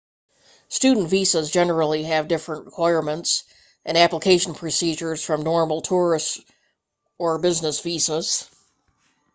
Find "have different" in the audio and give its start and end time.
2.05-2.65